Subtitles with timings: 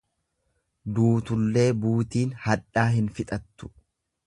[0.99, 3.73] Duutullee buutiin hadhaa hin fixattu.